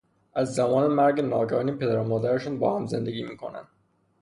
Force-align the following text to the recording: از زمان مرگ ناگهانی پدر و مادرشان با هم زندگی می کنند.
از 0.33 0.55
زمان 0.55 0.87
مرگ 0.87 1.21
ناگهانی 1.21 1.71
پدر 1.71 1.97
و 1.99 2.03
مادرشان 2.03 2.59
با 2.59 2.75
هم 2.79 2.85
زندگی 2.85 3.23
می 3.23 3.37
کنند. 3.37 3.67